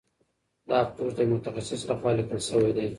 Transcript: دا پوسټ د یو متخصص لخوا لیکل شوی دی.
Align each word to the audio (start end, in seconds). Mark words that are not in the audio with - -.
دا 0.69 0.79
پوسټ 0.95 1.15
د 1.15 1.19
یو 1.23 1.29
متخصص 1.37 1.81
لخوا 1.89 2.11
لیکل 2.17 2.39
شوی 2.47 2.71
دی. 2.77 2.85